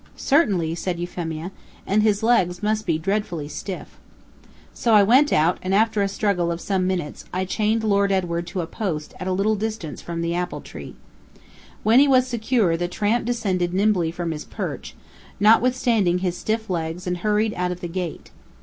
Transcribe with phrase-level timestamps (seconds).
[0.15, 1.51] "Certainly," said Euphemia;
[1.85, 3.99] "and his legs must be dreadfully stiff."
[4.73, 8.47] So I went out, and after a struggle of some minutes, I chained Lord Edward
[8.47, 10.95] to a post at a little distance from the apple tree.
[11.83, 14.95] When he was secure, the tramp descended nimbly from his perch,
[15.39, 18.31] notwithstanding his stiff legs, and hurried out of the gate.